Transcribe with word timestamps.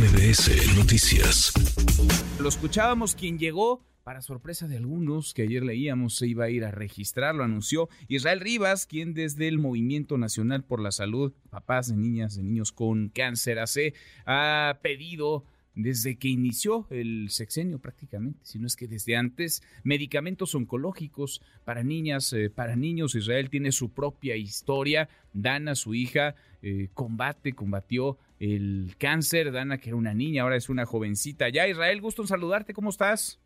MBS 0.00 0.78
Noticias. 0.78 1.52
Lo 2.40 2.48
escuchábamos 2.48 3.14
quien 3.14 3.38
llegó 3.38 3.84
para 4.02 4.22
sorpresa 4.22 4.66
de 4.66 4.78
algunos 4.78 5.34
que 5.34 5.42
ayer 5.42 5.62
leíamos 5.62 6.16
se 6.16 6.26
iba 6.26 6.46
a 6.46 6.48
ir 6.48 6.64
a 6.64 6.70
registrar, 6.70 7.34
lo 7.34 7.44
anunció 7.44 7.90
Israel 8.08 8.40
Rivas, 8.40 8.86
quien 8.86 9.12
desde 9.12 9.46
el 9.46 9.58
Movimiento 9.58 10.16
Nacional 10.16 10.64
por 10.64 10.80
la 10.80 10.90
Salud, 10.90 11.34
papás 11.50 11.88
de 11.88 11.98
niñas, 11.98 12.34
de 12.34 12.44
niños 12.44 12.72
con 12.72 13.10
cáncer 13.10 13.58
AC, 13.58 13.92
ha 14.24 14.78
pedido 14.80 15.44
desde 15.74 16.16
que 16.16 16.28
inició 16.28 16.86
el 16.90 17.30
sexenio 17.30 17.78
prácticamente, 17.78 18.40
si 18.42 18.58
no 18.58 18.66
es 18.66 18.76
que 18.76 18.88
desde 18.88 19.16
antes, 19.16 19.62
medicamentos 19.84 20.54
oncológicos 20.54 21.42
para 21.64 21.82
niñas, 21.82 22.32
eh, 22.32 22.50
para 22.50 22.76
niños. 22.76 23.14
Israel 23.14 23.50
tiene 23.50 23.72
su 23.72 23.90
propia 23.90 24.36
historia. 24.36 25.08
Dana, 25.32 25.74
su 25.74 25.94
hija, 25.94 26.34
eh, 26.62 26.88
combate, 26.94 27.52
combatió 27.52 28.18
el 28.38 28.94
cáncer. 28.98 29.52
Dana, 29.52 29.78
que 29.78 29.90
era 29.90 29.96
una 29.96 30.14
niña, 30.14 30.42
ahora 30.42 30.56
es 30.56 30.68
una 30.68 30.86
jovencita. 30.86 31.48
Ya, 31.48 31.68
Israel, 31.68 32.00
gusto 32.00 32.22
en 32.22 32.28
saludarte, 32.28 32.74
¿cómo 32.74 32.90
estás? 32.90 33.38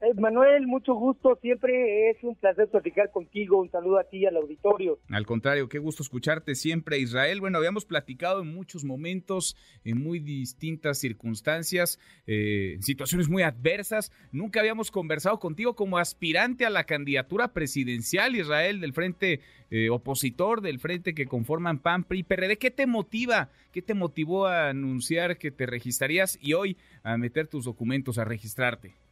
Eh, 0.00 0.14
Manuel, 0.14 0.66
mucho 0.66 0.94
gusto. 0.94 1.36
Siempre 1.42 2.10
es 2.10 2.22
un 2.22 2.36
placer 2.36 2.68
platicar 2.68 3.10
contigo. 3.10 3.60
Un 3.60 3.70
saludo 3.70 3.98
a 3.98 4.04
ti 4.04 4.18
y 4.18 4.26
al 4.26 4.36
auditorio. 4.36 4.98
Al 5.10 5.26
contrario, 5.26 5.68
qué 5.68 5.78
gusto 5.78 6.02
escucharte 6.02 6.54
siempre, 6.54 6.98
Israel. 6.98 7.40
Bueno, 7.40 7.58
habíamos 7.58 7.84
platicado 7.84 8.42
en 8.42 8.54
muchos 8.54 8.84
momentos, 8.84 9.56
en 9.84 10.02
muy 10.02 10.20
distintas 10.20 10.98
circunstancias, 10.98 11.98
eh, 12.26 12.76
situaciones 12.80 13.28
muy 13.28 13.42
adversas. 13.42 14.12
Nunca 14.30 14.60
habíamos 14.60 14.90
conversado 14.90 15.38
contigo 15.40 15.74
como 15.74 15.98
aspirante 15.98 16.64
a 16.64 16.70
la 16.70 16.84
candidatura 16.84 17.52
presidencial, 17.52 18.36
Israel, 18.36 18.80
del 18.80 18.92
frente 18.92 19.40
eh, 19.70 19.90
opositor, 19.90 20.60
del 20.60 20.78
frente 20.78 21.14
que 21.14 21.26
conforman 21.26 21.80
PAN, 21.80 22.04
PRI, 22.04 22.22
PRD. 22.22 22.56
¿Qué 22.58 22.70
te 22.70 22.86
motiva? 22.86 23.50
¿Qué 23.72 23.82
te 23.82 23.94
motivó 23.94 24.46
a 24.46 24.68
anunciar 24.68 25.38
que 25.38 25.50
te 25.50 25.66
registrarías 25.66 26.38
y 26.40 26.52
hoy 26.52 26.76
a 27.02 27.16
meter 27.16 27.48
tus 27.48 27.64
documentos, 27.64 28.18
a 28.18 28.24
registrarte? 28.24 29.07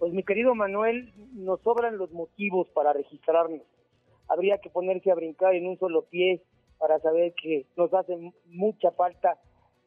Pues 0.00 0.14
mi 0.14 0.22
querido 0.22 0.54
Manuel, 0.54 1.12
nos 1.34 1.60
sobran 1.60 1.98
los 1.98 2.10
motivos 2.10 2.66
para 2.70 2.94
registrarnos. 2.94 3.60
Habría 4.28 4.56
que 4.56 4.70
ponerse 4.70 5.10
a 5.10 5.14
brincar 5.14 5.54
en 5.54 5.66
un 5.66 5.78
solo 5.78 6.06
pie 6.06 6.42
para 6.78 6.98
saber 7.00 7.34
que 7.34 7.66
nos 7.76 7.92
hace 7.92 8.16
mucha 8.46 8.92
falta 8.92 9.38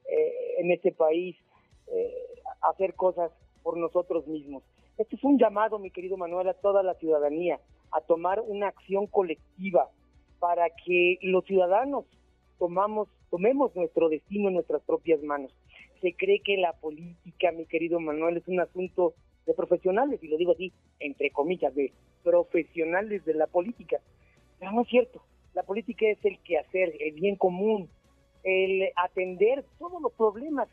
eh, 0.07 0.59
en 0.59 0.71
este 0.71 0.91
país 0.91 1.35
eh, 1.87 2.13
hacer 2.61 2.93
cosas 2.93 3.31
por 3.63 3.75
nosotros 3.75 4.27
mismos. 4.27 4.61
Este 4.99 5.15
es 5.15 5.23
un 5.23 5.39
llamado, 5.39 5.79
mi 5.79 5.89
querido 5.89 6.15
Manuel, 6.15 6.47
a 6.47 6.53
toda 6.53 6.83
la 6.83 6.93
ciudadanía 6.93 7.59
a 7.91 8.01
tomar 8.01 8.39
una 8.39 8.67
acción 8.67 9.07
colectiva 9.07 9.89
para 10.37 10.69
que 10.85 11.17
los 11.23 11.43
ciudadanos 11.45 12.05
tomamos, 12.59 13.07
tomemos 13.31 13.75
nuestro 13.75 14.09
destino 14.09 14.49
en 14.49 14.53
nuestras 14.53 14.83
propias 14.83 15.23
manos. 15.23 15.51
Se 16.01 16.13
cree 16.13 16.39
que 16.41 16.57
la 16.57 16.73
política, 16.73 17.51
mi 17.51 17.65
querido 17.65 17.99
Manuel, 17.99 18.37
es 18.37 18.47
un 18.47 18.59
asunto 18.59 19.15
de 19.45 19.53
profesionales, 19.53 20.23
y 20.23 20.27
lo 20.27 20.37
digo 20.37 20.53
así, 20.53 20.71
entre 20.99 21.29
comillas, 21.31 21.73
de 21.75 21.91
profesionales 22.23 23.25
de 23.25 23.33
la 23.33 23.47
política. 23.47 23.99
Pero 24.59 24.71
no 24.71 24.81
es 24.81 24.87
cierto. 24.87 25.21
La 25.53 25.63
política 25.63 26.07
es 26.07 26.23
el 26.23 26.39
quehacer, 26.39 26.93
el 26.99 27.13
bien 27.13 27.35
común, 27.35 27.89
el 28.43 28.89
atender 28.95 29.63
todos 29.77 30.01
los 30.01 30.11
problemas 30.13 30.67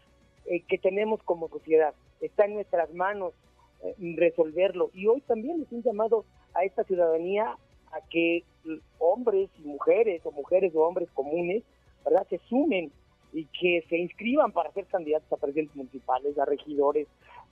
eh, 0.46 0.62
que 0.68 0.78
tenemos 0.78 1.22
como 1.24 1.48
sociedad. 1.48 1.94
Está 2.20 2.46
en 2.46 2.54
nuestras 2.54 2.92
manos 2.94 3.34
eh, 3.82 3.94
resolverlo. 4.16 4.90
Y 4.94 5.06
hoy 5.06 5.20
también 5.22 5.62
es 5.62 5.72
un 5.72 5.82
llamado 5.82 6.24
a 6.54 6.64
esta 6.64 6.84
ciudadanía 6.84 7.56
a 7.92 8.00
que 8.08 8.44
hombres 8.98 9.50
y 9.58 9.66
mujeres, 9.66 10.22
o 10.24 10.32
mujeres 10.32 10.74
o 10.74 10.80
hombres 10.80 11.08
comunes, 11.12 11.62
¿verdad?, 12.04 12.26
se 12.28 12.38
sumen 12.48 12.92
y 13.32 13.46
que 13.46 13.84
se 13.88 13.96
inscriban 13.98 14.52
para 14.52 14.72
ser 14.72 14.86
candidatos 14.86 15.32
a 15.32 15.36
presidentes 15.36 15.76
municipales, 15.76 16.38
a 16.38 16.44
regidores, 16.44 17.06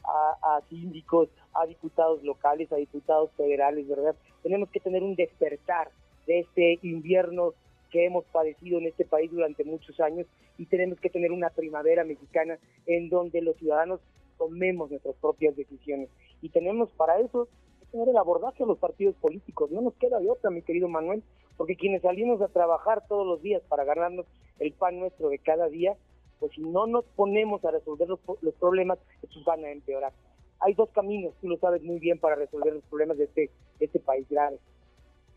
a, 0.08 0.60
síndicos, 0.68 1.28
a 1.54 1.66
diputados 1.66 2.22
locales, 2.22 2.72
a 2.72 2.76
diputados 2.76 3.30
federales, 3.36 3.86
¿verdad? 3.88 4.16
Tenemos 4.42 4.70
que 4.70 4.80
tener 4.80 5.02
un 5.02 5.14
despertar 5.14 5.90
de 6.26 6.40
este 6.40 6.78
invierno 6.82 7.52
que 7.90 8.06
hemos 8.06 8.24
padecido 8.26 8.78
en 8.78 8.86
este 8.86 9.04
país 9.04 9.30
durante 9.30 9.64
muchos 9.64 9.98
años 10.00 10.26
y 10.58 10.66
tenemos 10.66 10.98
que 11.00 11.10
tener 11.10 11.32
una 11.32 11.50
primavera 11.50 12.04
mexicana 12.04 12.58
en 12.86 13.08
donde 13.08 13.40
los 13.42 13.56
ciudadanos 13.56 14.00
tomemos 14.36 14.90
nuestras 14.90 15.16
propias 15.16 15.56
decisiones. 15.56 16.08
Y 16.42 16.50
tenemos 16.50 16.90
para 16.90 17.18
eso 17.20 17.48
que 17.80 17.86
tener 17.86 18.08
el 18.08 18.16
abordaje 18.16 18.62
a 18.62 18.66
los 18.66 18.78
partidos 18.78 19.14
políticos. 19.16 19.70
No 19.70 19.80
nos 19.80 19.94
queda 19.94 20.20
de 20.20 20.30
otra, 20.30 20.50
mi 20.50 20.62
querido 20.62 20.88
Manuel, 20.88 21.22
porque 21.56 21.76
quienes 21.76 22.02
salimos 22.02 22.40
a 22.40 22.48
trabajar 22.48 23.06
todos 23.08 23.26
los 23.26 23.42
días 23.42 23.62
para 23.68 23.84
ganarnos 23.84 24.26
el 24.58 24.72
pan 24.72 24.98
nuestro 24.98 25.28
de 25.28 25.38
cada 25.38 25.68
día, 25.68 25.96
pues 26.38 26.52
si 26.52 26.60
no 26.60 26.86
nos 26.86 27.04
ponemos 27.16 27.64
a 27.64 27.70
resolver 27.70 28.08
los, 28.08 28.20
problemas, 28.58 28.98
estos 29.22 29.44
van 29.44 29.64
a 29.64 29.70
empeorar. 29.70 30.12
Hay 30.60 30.74
dos 30.74 30.90
caminos, 30.90 31.34
tú 31.40 31.48
lo 31.48 31.56
sabes 31.58 31.82
muy 31.82 31.98
bien, 31.98 32.18
para 32.18 32.34
resolver 32.34 32.74
los 32.74 32.84
problemas 32.84 33.18
de 33.18 33.24
este, 33.24 33.50
este 33.80 34.00
país 34.00 34.26
grave. 34.28 34.58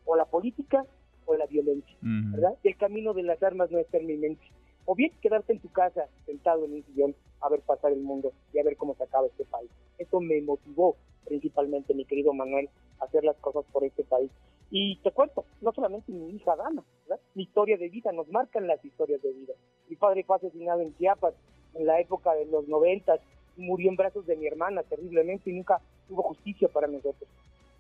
O 0.06 0.16
la 0.16 0.26
política 0.26 0.86
o 1.26 1.36
la 1.36 1.46
violencia, 1.46 1.96
¿verdad? 2.02 2.58
Y 2.64 2.70
el 2.70 2.78
camino 2.78 3.14
de 3.14 3.24
las 3.24 3.42
armas 3.44 3.70
no 3.70 3.78
es 3.78 3.88
terminante. 3.88 4.44
O 4.86 4.96
bien 4.96 5.12
quedarte 5.22 5.54
en 5.54 5.60
tu 5.60 5.72
casa, 5.72 6.08
sentado 6.26 6.66
en 6.66 6.74
un 6.74 6.84
sillón, 6.86 7.16
a 7.40 7.50
ver 7.50 7.62
pasar 7.62 7.92
el 7.92 8.02
mundo 8.02 8.34
y 8.54 8.60
a 8.60 8.64
ver 8.64 8.78
cómo 8.78 8.96
se 8.96 9.04
acaba 9.04 9.28
este 9.28 9.46
país. 9.46 9.70
Eso 10.00 10.20
me 10.20 10.42
motivó 10.42 10.96
principalmente, 11.26 11.94
mi 11.94 12.06
querido 12.06 12.34
Manuel, 12.34 12.70
a 13.00 13.06
hacer 13.06 13.24
las 13.24 13.38
cosas 13.38 13.64
por 13.72 13.84
este 13.84 14.04
país. 14.04 14.32
Y 14.74 14.96
te 15.04 15.12
cuento, 15.12 15.44
no 15.60 15.74
solamente 15.74 16.14
mi 16.14 16.30
hija 16.30 16.56
Dana, 16.56 16.82
mi 17.36 17.44
historia 17.44 17.78
de 17.78 17.90
vida, 17.90 18.14
nos 18.14 18.30
marcan 18.30 18.68
las 18.68 18.84
historias 18.86 19.22
de 19.22 19.34
vida. 19.34 19.54
Mi 19.90 19.98
padre 19.98 20.24
fue 20.24 20.38
asesinado 20.38 20.80
en 20.80 20.96
Chiapas 20.98 21.34
en 21.74 21.86
la 21.86 22.00
época 22.00 22.34
de 22.36 22.46
los 22.46 22.66
noventas, 22.70 23.20
murió 23.58 23.90
en 23.90 23.98
brazos 23.98 24.26
de 24.26 24.38
mi 24.38 24.48
hermana 24.48 24.84
terriblemente 24.84 25.50
y 25.50 25.54
nunca 25.54 25.82
hubo 26.10 26.24
justicia 26.24 26.70
para 26.70 26.88
nosotros. 26.88 27.30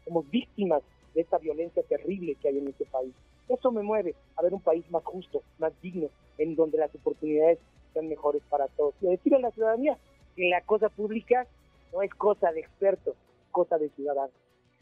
Somos 0.03 0.29
víctimas 0.29 0.83
de 1.13 1.21
esta 1.21 1.37
violencia 1.37 1.81
terrible 1.83 2.35
que 2.35 2.49
hay 2.49 2.57
en 2.57 2.67
este 2.67 2.85
país. 2.85 3.13
Eso 3.47 3.71
me 3.71 3.83
mueve 3.83 4.13
a 4.35 4.41
ver 4.41 4.53
un 4.53 4.61
país 4.61 4.83
más 4.91 5.03
justo, 5.05 5.43
más 5.59 5.71
digno, 5.81 6.09
en 6.37 6.55
donde 6.55 6.77
las 6.77 6.93
oportunidades 6.93 7.59
sean 7.93 8.09
mejores 8.09 8.41
para 8.49 8.67
todos. 8.67 8.95
Y 8.99 9.07
decir 9.07 9.33
a 9.35 9.39
la 9.39 9.51
ciudadanía 9.51 9.97
que 10.35 10.49
la 10.49 10.61
cosa 10.61 10.89
pública 10.89 11.47
no 11.93 12.01
es 12.01 12.13
cosa 12.15 12.51
de 12.51 12.59
expertos, 12.59 13.15
es 13.15 13.51
cosa 13.51 13.77
de 13.77 13.89
ciudadanos. 13.89 14.35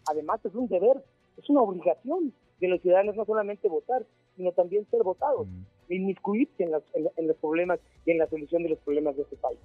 Además 0.07 0.43
es 0.43 0.55
un 0.55 0.67
deber 0.67 1.03
es 1.37 1.49
una 1.49 1.61
obligación 1.61 2.33
de 2.59 2.67
los 2.67 2.81
ciudadanos 2.81 3.15
no 3.15 3.25
solamente 3.25 3.67
votar, 3.69 4.05
sino 4.35 4.51
también 4.51 4.85
ser 4.89 5.03
votados, 5.03 5.47
mm. 5.47 5.93
inmiscuirse 5.93 6.63
en, 6.63 6.71
en, 7.17 7.27
los 7.27 7.37
problemas 7.37 7.79
y 8.05 8.11
en 8.11 8.17
la 8.17 8.27
solución 8.27 8.63
de 8.63 8.69
los 8.69 8.79
problemas 8.79 9.15
de 9.15 9.23
este 9.23 9.35
país. 9.37 9.59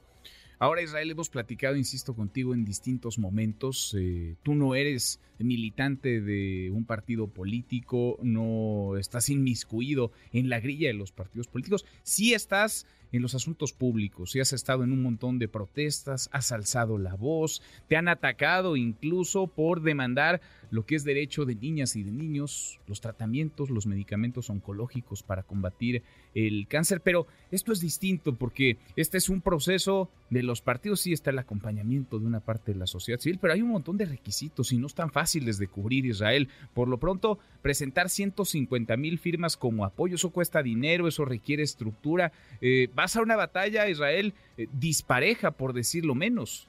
Ahora, 0.58 0.82
Israel, 0.82 1.10
hemos 1.10 1.30
platicado, 1.30 1.76
insisto, 1.76 2.14
contigo 2.14 2.54
en 2.54 2.64
distintos 2.64 3.18
momentos. 3.18 3.94
Eh, 3.98 4.36
tú 4.42 4.54
no 4.54 4.74
eres 4.74 5.20
militante 5.38 6.20
de 6.20 6.70
un 6.70 6.84
partido 6.84 7.26
político, 7.26 8.18
no 8.22 8.96
estás 8.96 9.28
inmiscuido 9.28 10.12
en 10.32 10.48
la 10.48 10.60
grilla 10.60 10.88
de 10.88 10.94
los 10.94 11.10
partidos 11.10 11.48
políticos. 11.48 11.84
Sí 12.02 12.34
estás 12.34 12.86
en 13.16 13.22
los 13.22 13.34
asuntos 13.34 13.72
públicos, 13.72 14.32
sí 14.32 14.40
has 14.40 14.52
estado 14.52 14.82
en 14.82 14.92
un 14.92 15.02
montón 15.02 15.38
de 15.38 15.46
protestas, 15.46 16.28
has 16.32 16.50
alzado 16.50 16.98
la 16.98 17.14
voz, 17.14 17.62
te 17.88 17.96
han 17.96 18.08
atacado 18.08 18.76
incluso 18.76 19.46
por 19.46 19.82
demandar 19.82 20.40
lo 20.70 20.84
que 20.84 20.96
es 20.96 21.04
derecho 21.04 21.44
de 21.44 21.54
niñas 21.54 21.94
y 21.94 22.02
de 22.02 22.10
niños, 22.10 22.80
los 22.88 23.00
tratamientos, 23.00 23.70
los 23.70 23.86
medicamentos 23.86 24.50
oncológicos 24.50 25.22
para 25.22 25.44
combatir 25.44 26.02
el 26.34 26.66
cáncer, 26.66 27.00
pero 27.00 27.28
esto 27.52 27.72
es 27.72 27.78
distinto 27.78 28.34
porque 28.34 28.78
este 28.96 29.18
es 29.18 29.28
un 29.28 29.40
proceso 29.40 30.10
de 30.30 30.42
los 30.42 30.62
partidos, 30.62 31.00
sí 31.00 31.12
está 31.12 31.30
el 31.30 31.38
acompañamiento 31.38 32.18
de 32.18 32.26
una 32.26 32.40
parte 32.40 32.72
de 32.72 32.78
la 32.78 32.88
sociedad 32.88 33.20
civil, 33.20 33.38
pero 33.40 33.52
hay 33.52 33.62
un 33.62 33.70
montón 33.70 33.96
de 33.96 34.06
requisitos 34.06 34.72
y 34.72 34.78
no 34.78 34.88
están 34.88 35.12
fáciles 35.12 35.58
de 35.58 35.68
cubrir 35.68 36.06
Israel. 36.06 36.48
Por 36.74 36.88
lo 36.88 36.98
pronto, 36.98 37.38
presentar 37.62 38.10
150 38.10 38.96
mil 38.96 39.18
firmas 39.20 39.56
como 39.56 39.84
apoyo, 39.84 40.16
eso 40.16 40.30
cuesta 40.30 40.62
dinero, 40.62 41.06
eso 41.06 41.24
requiere 41.24 41.62
estructura. 41.62 42.32
Eh, 42.60 42.88
a 43.04 43.22
una 43.22 43.36
batalla, 43.36 43.88
Israel, 43.88 44.34
eh, 44.56 44.66
dispareja, 44.72 45.50
por 45.50 45.72
decirlo 45.72 46.14
menos. 46.14 46.68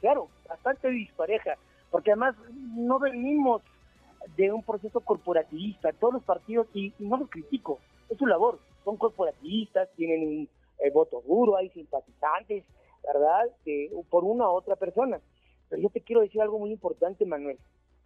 Claro, 0.00 0.28
bastante 0.48 0.88
dispareja, 0.90 1.56
porque 1.90 2.12
además 2.12 2.34
no 2.76 2.98
venimos 2.98 3.62
de 4.36 4.52
un 4.52 4.62
proceso 4.62 5.00
corporativista. 5.00 5.92
Todos 5.92 6.14
los 6.14 6.22
partidos, 6.22 6.66
y, 6.74 6.92
no 6.98 7.16
lo 7.16 7.26
critico, 7.26 7.78
es 8.08 8.18
su 8.18 8.26
labor, 8.26 8.58
son 8.84 8.96
corporativistas, 8.96 9.88
tienen 9.96 10.26
un 10.26 10.48
eh, 10.78 10.90
voto 10.90 11.22
duro, 11.26 11.56
hay 11.56 11.70
simpatizantes, 11.70 12.64
¿verdad? 13.06 13.44
por 14.10 14.24
una 14.24 14.44
u 14.44 14.52
otra 14.52 14.76
persona. 14.76 15.20
Pero 15.68 15.82
yo 15.82 15.88
te 15.90 16.00
quiero 16.00 16.22
decir 16.22 16.40
algo 16.40 16.58
muy 16.58 16.70
importante, 16.70 17.26
Manuel 17.26 17.58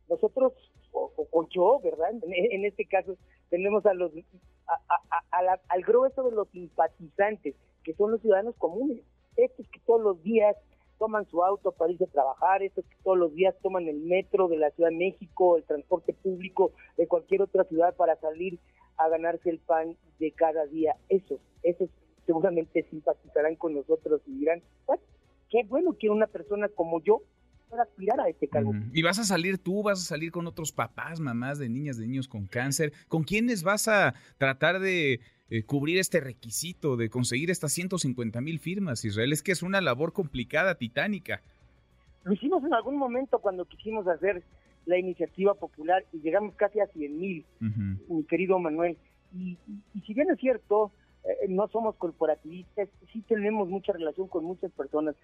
nosotros, 0.09 0.53
o, 0.93 1.49
yo, 1.50 1.81
¿verdad? 1.82 2.11
En, 2.23 2.64
este 2.64 2.85
caso, 2.87 3.17
tenemos 3.50 3.85
a 3.87 3.94
los, 3.94 4.12
al 5.31 5.82
grueso 5.82 6.23
de 6.25 6.32
los 6.32 6.49
simpatizantes, 6.49 7.55
que 7.85 7.94
son 7.94 8.11
los 8.11 8.20
ciudadanos 8.20 8.55
comunes, 8.56 9.03
estos 9.37 9.67
que 9.69 9.81
todos 9.81 10.00
los 10.03 10.23
días 10.23 10.56
toman 10.99 11.26
su 11.26 11.43
auto 11.44 11.73
para 11.73 11.93
irse 11.93 12.05
a 12.05 12.09
trabajar, 12.09 12.62
estos 12.62 12.85
que 12.85 12.97
todos 13.03 13.17
los 13.17 13.35
días 13.35 13.55
toman 13.62 13.88
el 13.88 14.00
metro 14.00 14.49
de 14.49 14.56
la 14.56 14.70
Ciudad 14.70 14.91
de 14.91 14.97
México, 14.97 15.56
el 15.56 15.65
transporte 15.65 16.12
público 16.12 16.73
de 16.97 17.06
cualquier 17.06 17.43
otra 17.43 17.65
ciudad 17.65 17.94
para 17.94 18.17
salir 18.17 18.59
a 18.97 19.09
ganarse 19.09 19.49
el 19.49 19.61
pan 19.61 19.97
de 20.19 20.32
cada 20.32 20.67
día. 20.67 20.97
Esos, 21.09 21.41
esos 21.62 21.88
se 21.88 22.26
seguramente 22.26 22.82
simpatizarán 22.91 23.56
con 23.56 23.75
nosotros 23.75 24.21
y 24.26 24.38
dirán, 24.38 24.61
qué 25.49 25.62
bueno 25.64 25.97
que 25.99 26.11
una 26.11 26.26
persona 26.26 26.69
como 26.69 27.00
yo 27.00 27.23
aspirar 27.81 28.20
a 28.20 28.29
este 28.29 28.49
cargo. 28.49 28.73
Y 28.93 29.03
vas 29.03 29.19
a 29.19 29.25
salir 29.25 29.59
tú, 29.59 29.82
vas 29.82 30.00
a 30.00 30.05
salir 30.05 30.31
con 30.31 30.47
otros 30.47 30.73
papás, 30.73 31.20
mamás 31.20 31.59
de 31.59 31.69
niñas, 31.69 31.97
de 31.97 32.06
niños 32.06 32.29
con 32.29 32.47
cáncer. 32.47 32.93
¿Con 33.09 33.25
quiénes 33.25 33.62
vas 33.62 33.88
a 33.88 34.15
tratar 34.38 34.81
de 34.81 35.20
eh, 35.50 35.62
cubrir 35.65 35.99
este 35.99 36.20
requisito, 36.20 36.97
de 36.97 37.11
conseguir 37.11 37.50
estas 37.50 37.73
150 37.73 38.41
mil 38.41 38.59
firmas, 38.59 39.05
Israel? 39.05 39.32
Es 39.32 39.43
que 39.43 39.53
es 39.53 39.62
una 39.62 39.81
labor 39.81 40.12
complicada, 40.12 40.76
titánica. 40.76 41.43
Lo 42.25 42.32
hicimos 42.32 42.65
en 42.65 42.75
algún 42.75 42.97
momento 42.97 43.38
cuando 43.38 43.65
quisimos 43.65 44.06
hacer 44.06 44.43
la 44.88 44.99
iniciativa 44.99 45.55
popular 45.55 46.05
y 46.12 46.21
llegamos 46.21 46.55
casi 46.55 46.81
a 46.81 46.87
100 46.87 47.19
mil, 47.19 47.44
mi 48.09 48.25
querido 48.25 48.59
Manuel. 48.59 48.97
Y, 49.35 49.59
si 50.06 50.14
bien 50.14 50.31
es 50.31 50.38
cierto, 50.38 50.91
eh, 51.25 51.47
no 51.49 51.69
somos 51.69 51.94
corporativistas, 51.97 52.88
sí 53.12 53.23
tenemos 53.29 53.69
mucha 53.69 53.93
relación 53.93 54.29
con 54.29 54.44
muchas 54.44 54.73
personas 54.73 55.14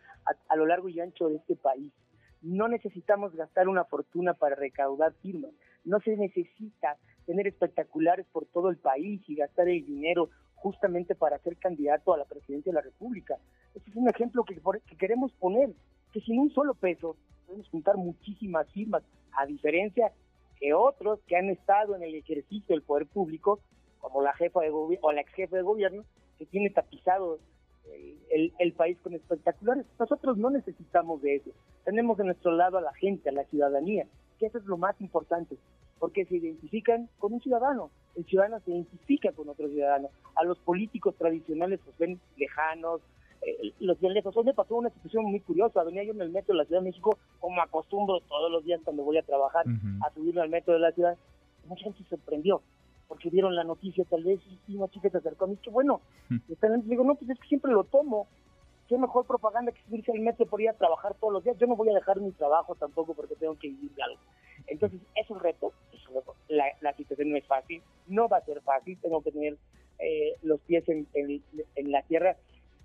a, 0.49 0.57
lo 0.57 0.67
largo 0.67 0.89
y 0.89 1.01
ancho 1.01 1.29
de 1.29 1.37
este 1.37 1.57
país. 1.57 1.91
No 2.45 2.69
necesitamos 2.69 3.35
gastar 3.35 3.69
una 3.69 3.85
fortuna 3.85 4.35
para 4.35 4.55
recaudar 4.55 5.15
firmas. 5.23 5.51
No 5.83 5.99
se 6.01 6.15
necesita 6.15 6.99
tener 7.25 7.47
espectaculares 7.47 8.27
por 8.33 8.45
todo 8.45 8.69
el 8.69 8.77
país 8.77 9.23
y 9.27 9.35
gastar 9.35 9.67
el 9.71 9.87
dinero 9.87 10.29
justamente 10.57 11.15
para 11.15 11.39
ser 11.39 11.57
candidato 11.57 12.13
a 12.13 12.19
la 12.19 12.27
presidencia 12.27 12.71
de 12.71 12.75
la 12.75 12.83
República. 12.83 13.39
Este 13.75 13.89
es 13.89 13.97
un 13.97 14.11
ejemplo 14.11 14.45
que, 14.45 14.61
que 14.87 14.97
queremos 14.99 15.33
poner, 15.33 15.71
que 16.13 16.21
sin 16.21 16.39
un 16.39 16.51
solo 16.51 16.75
peso 16.75 17.17
podemos 17.47 17.67
juntar 17.71 17.97
muchísimas 17.97 18.71
firmas, 18.73 19.03
a 19.33 19.47
diferencia 19.47 20.13
que 20.61 20.75
otros 20.75 21.21
que 21.27 21.37
han 21.37 21.49
estado 21.49 21.97
en 21.97 22.03
el 22.03 22.15
ejercicio 22.15 22.75
del 22.75 22.83
poder 22.83 23.07
público, 23.07 23.61
como 24.01 24.21
la 24.21 24.35
jefa 24.35 24.61
de 24.61 24.69
gobierno 24.69 25.09
o 25.09 25.13
la 25.13 25.23
ex 25.23 25.33
jefa 25.33 25.57
de 25.57 25.63
gobierno, 25.63 26.05
que 26.37 26.45
tiene 26.45 26.69
tapizado 26.69 27.39
el, 28.59 28.73
país 28.73 28.99
con 29.03 29.15
espectaculares. 29.15 29.87
Nosotros 29.99 30.37
no 30.37 30.51
necesitamos 30.51 31.23
de 31.23 31.37
eso. 31.37 31.51
Tenemos 31.85 32.19
de 32.19 32.25
nuestro 32.25 32.53
lado 32.53 32.79
a 32.79 32.81
la 32.81 32.93
gente, 32.95 33.29
a 33.29 33.33
la 33.33 33.45
ciudadanía, 33.45 34.07
que 34.39 34.47
eso 34.47 34.59
es 34.59 34.65
lo 34.65 34.77
más 34.77 35.01
importante, 35.01 35.57
porque 35.99 36.25
se 36.25 36.37
identifican 36.37 37.09
con 37.19 37.33
un 37.33 37.41
ciudadano. 37.41 37.91
El 38.17 38.25
ciudadano 38.25 38.61
se 38.61 38.73
identifica 38.73 39.33
con 39.33 39.49
otro 39.49 39.69
ciudadano. 39.69 40.09
A 40.37 40.45
los 40.45 40.59
políticos 40.59 41.15
tradicionales 41.17 41.81
los 41.87 41.97
ven 41.99 42.21
lejanos, 42.37 43.01
eh, 43.43 43.73
los 43.81 44.01
ven 44.01 44.15
lejos. 44.15 44.37
Hoy 44.37 44.45
me 44.45 44.55
pasó 44.55 44.77
una 44.77 44.91
situación 44.91 45.25
muy 45.27 45.41
curiosa. 45.41 45.85
Venía 45.85 46.05
yo 46.05 46.13
en 46.13 46.23
el 46.23 46.31
metro 46.31 46.55
de 46.55 46.59
la 46.59 46.65
Ciudad 46.65 46.81
de 46.81 46.89
México, 46.89 47.19
como 47.41 47.63
acostumbro 47.63 48.21
todos 48.21 48.51
los 48.51 48.65
días 48.65 48.81
cuando 48.85 49.05
voy 49.05 49.19
a 49.19 49.23
trabajar, 49.23 49.65
a 50.05 50.13
subirme 50.13 50.41
al 50.41 50.49
metro 50.49 50.75
de 50.75 50.81
la 50.81 50.93
ciudad. 50.93 51.17
Mucha 51.67 51.85
gente 51.85 52.03
se 52.03 52.09
sorprendió 52.11 52.63
porque 53.09 53.31
vieron 53.31 53.55
la 53.55 53.65
noticia 53.65 54.05
tal 54.05 54.25
vez 54.25 54.41
y 54.67 54.77
una 54.77 54.89
chica 54.89 55.11
se 55.11 55.19
acercó 55.19 55.45
a 55.45 55.49
mí, 55.49 55.57
que 55.57 55.71
bueno, 55.71 56.01
y 56.31 56.89
digo, 56.89 57.05
no, 57.05 57.15
pues 57.15 57.31
es 57.31 57.39
que 57.39 57.49
siempre 57.49 57.73
lo 57.73 57.85
tomo, 57.85 58.27
qué 58.89 58.99
mejor 58.99 59.27
propaganda 59.27 59.73
que 59.73 59.83
subirse 59.83 60.13
al 60.13 60.21
metro 60.21 60.47
por 60.47 60.61
ir 60.61 60.69
a 60.69 60.75
trabajar 60.75 61.15
todos 61.15 61.33
los 61.33 61.45
días, 61.45 61.57
yo 61.59 61.67
no 61.67 61.77
voy 61.77 61.89
a 61.91 61.95
dejar 61.95 62.21
mi 62.21 62.33
trabajo 62.33 62.75
tampoco 62.75 63.15
porque 63.15 63.37
tengo 63.37 63.59
que 63.59 63.69
vivir 63.69 63.91
de 63.93 64.03
algo. 64.03 64.21
Entonces, 64.67 65.01
es 65.15 65.31
un 65.31 65.41
reto, 65.41 65.73
La, 66.49 66.65
la, 66.81 66.95
situación 66.95 67.31
no 67.31 67.37
es 67.37 67.47
fácil, 67.47 67.83
no 68.07 68.29
va 68.29 68.39
a 68.39 68.45
ser 68.45 68.61
fácil, 68.63 68.99
tengo 69.01 69.23
que 69.23 69.33
tener 69.33 69.57
eh, 69.99 70.35
los 70.43 70.61
pies 70.61 70.89
en, 70.89 71.07
en, 71.15 71.93
la 71.93 72.03
tierra, 72.03 72.37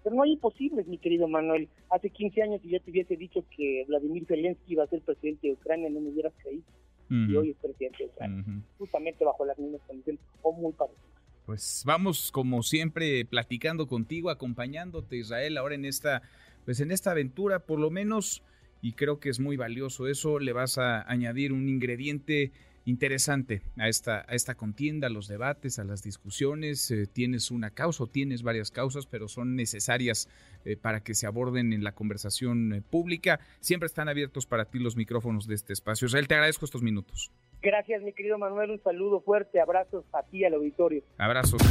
pero 0.04 0.16
no 0.16 0.24
hay 0.24 0.34
imposibles, 0.34 0.88
mi 0.88 0.98
querido 0.98 1.28
Manuel. 1.28 1.70
Hace 1.90 2.10
15 2.10 2.42
años, 2.42 2.62
si 2.62 2.70
yo 2.70 2.82
te 2.82 2.92
hubiese 2.92 3.16
dicho 3.16 3.44
que 3.56 3.86
Vladimir 3.88 4.26
Zelensky 4.26 4.74
iba 4.74 4.84
a 4.84 4.88
ser 4.88 5.02
presidente 5.02 5.48
de 5.48 5.54
Ucrania, 5.54 5.90
no 5.90 6.00
me 6.00 6.10
hubieras 6.10 6.34
creído 6.42 6.64
y 7.10 7.36
hoy 7.36 7.52
es 7.52 7.58
presidente 7.58 8.04
de 8.04 8.10
Ucrania, 8.10 8.62
justamente 8.78 9.26
bajo 9.26 9.46
las 9.46 9.58
mismas 9.58 9.82
condiciones 9.88 10.22
o 10.42 10.52
muy 10.52 10.74
parecidas. 10.74 11.10
Pues 11.46 11.84
vamos 11.86 12.32
como 12.32 12.62
siempre 12.62 13.26
platicando 13.26 13.88
contigo, 13.88 14.30
acompañándote 14.30 15.18
Israel 15.18 15.58
ahora 15.58 15.76
en 15.76 15.86
esta 15.86 16.22
pues 16.66 16.80
en 16.80 16.92
esta 16.92 17.12
aventura 17.12 17.60
por 17.60 17.80
lo 17.80 17.90
menos 17.90 18.44
y 18.82 18.94
creo 18.94 19.20
que 19.20 19.30
es 19.30 19.40
muy 19.40 19.58
valioso 19.58 20.08
eso, 20.08 20.40
le 20.40 20.54
vas 20.54 20.78
a 20.78 21.02
añadir 21.10 21.52
un 21.52 21.68
ingrediente 21.68 22.52
interesante 22.90 23.62
a 23.78 23.88
esta, 23.88 24.26
a 24.28 24.34
esta 24.34 24.56
contienda, 24.56 25.08
a 25.08 25.10
los 25.10 25.28
debates, 25.28 25.80
a 25.80 25.84
las 25.84 26.04
discusiones. 26.04 26.90
Eh, 26.92 27.08
tienes 27.08 27.52
una 27.52 27.70
causa 27.70 28.04
o 28.04 28.08
tienes 28.08 28.44
varias 28.44 28.72
causas, 28.72 29.06
pero 29.06 29.28
son 29.28 29.56
necesarias 29.56 30.28
eh, 30.66 30.76
para 30.76 31.02
que 31.02 31.14
se 31.14 31.28
aborden 31.28 31.72
en 31.72 31.84
la 31.84 31.94
conversación 31.94 32.74
eh, 32.74 32.82
pública. 32.82 33.40
Siempre 33.60 33.88
están 33.88 34.10
abiertos 34.10 34.46
para 34.46 34.66
ti 34.66 34.80
los 34.80 34.96
micrófonos 34.98 35.48
de 35.48 35.56
este 35.56 35.74
espacio. 35.74 36.08
Israel, 36.08 36.28
te 36.28 36.36
agradezco 36.36 36.66
estos 36.66 36.82
minutos. 36.82 37.32
Gracias, 37.62 38.02
mi 38.02 38.14
querido 38.14 38.38
Manuel. 38.38 38.72
Un 38.72 38.84
saludo 38.84 39.22
fuerte. 39.22 39.60
Abrazos 39.60 40.06
a 40.14 40.24
ti, 40.24 40.44
al 40.44 40.54
auditorio. 40.54 41.04
Abrazos. 41.18 41.62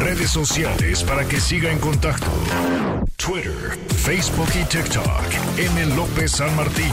Redes 0.00 0.30
sociales 0.30 1.04
para 1.04 1.26
que 1.28 1.36
siga 1.36 1.70
en 1.70 1.78
contacto: 1.78 2.26
Twitter, 3.16 3.76
Facebook 3.88 4.48
y 4.54 4.64
TikTok. 4.68 5.58
M. 5.58 5.96
López 5.96 6.32
San 6.32 6.54
Martín. 6.56 6.92